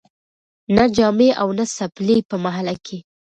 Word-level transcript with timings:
نه 0.75 0.83
جامې 0.95 1.29
او 1.41 1.47
نه 1.57 1.65
څپلۍ 1.75 2.19
په 2.29 2.35
محله 2.45 2.75
کي 2.85 2.97